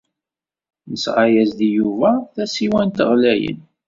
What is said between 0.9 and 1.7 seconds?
Nesɣa-as-d i